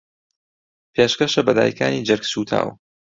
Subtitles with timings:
[0.93, 2.67] پێشکەشە بە دایکانی جەرگسووتاو